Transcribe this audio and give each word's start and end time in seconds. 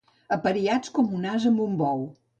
Apariats 0.35 0.95
com 0.95 1.13
un 1.19 1.27
ase 1.35 1.53
amb 1.53 1.65
un 1.67 1.77
bou. 1.83 2.07